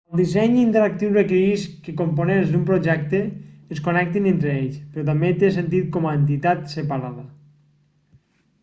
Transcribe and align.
el 0.15 0.19
disseny 0.19 0.53
interactiu 0.59 1.09
requereix 1.17 1.65
que 1.87 1.93
components 1.99 2.49
d'un 2.53 2.63
projecte 2.69 3.19
es 3.77 3.83
connectin 3.89 4.31
entre 4.33 4.55
ells 4.63 4.81
però 4.95 5.07
també 5.11 5.31
té 5.45 5.53
sentit 5.61 5.95
com 5.97 6.11
a 6.13 6.17
entitat 6.23 6.67
separada 6.75 7.29